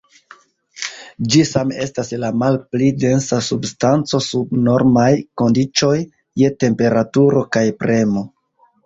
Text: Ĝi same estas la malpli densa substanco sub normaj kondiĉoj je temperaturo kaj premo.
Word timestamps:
Ĝi 1.33 1.41
same 1.49 1.75
estas 1.83 2.07
la 2.23 2.31
malpli 2.43 2.87
densa 3.03 3.39
substanco 3.47 4.21
sub 4.29 4.55
normaj 4.69 5.11
kondiĉoj 5.43 5.93
je 6.45 6.51
temperaturo 6.65 7.45
kaj 7.59 7.65
premo. 7.85 8.25